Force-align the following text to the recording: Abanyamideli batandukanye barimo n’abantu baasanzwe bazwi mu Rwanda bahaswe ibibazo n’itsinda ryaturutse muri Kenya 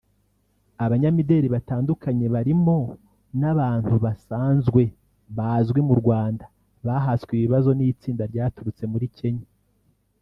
Abanyamideli 0.85 1.47
batandukanye 1.55 2.25
barimo 2.35 2.77
n’abantu 3.39 3.93
baasanzwe 4.03 4.83
bazwi 5.37 5.79
mu 5.87 5.93
Rwanda 6.01 6.45
bahaswe 6.85 7.31
ibibazo 7.35 7.69
n’itsinda 7.73 8.23
ryaturutse 8.31 8.83
muri 8.93 9.07
Kenya 9.17 9.47